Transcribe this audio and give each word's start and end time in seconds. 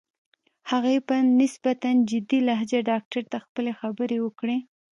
هغې 0.71 0.97
په 1.07 1.15
نسبتاً 1.41 1.89
جدي 2.09 2.39
لهجه 2.47 2.79
ډاکټر 2.91 3.23
ته 3.31 3.37
خپلې 3.45 3.71
خبرې 3.79 4.17
وکړې. 4.25 4.57